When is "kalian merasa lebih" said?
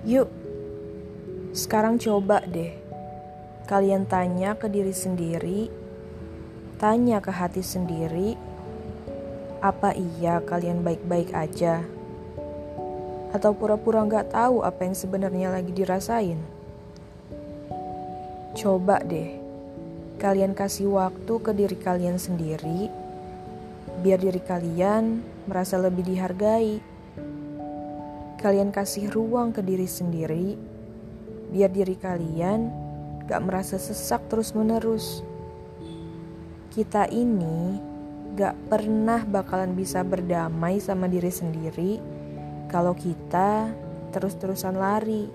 24.40-26.08